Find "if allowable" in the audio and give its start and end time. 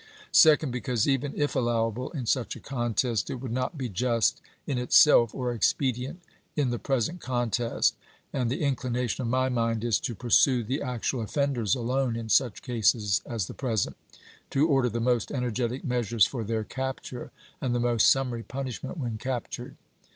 1.39-2.09